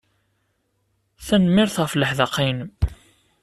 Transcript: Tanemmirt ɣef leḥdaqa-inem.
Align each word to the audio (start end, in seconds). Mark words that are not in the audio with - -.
Tanemmirt 1.25 1.75
ɣef 1.83 1.93
leḥdaqa-inem. 1.95 2.71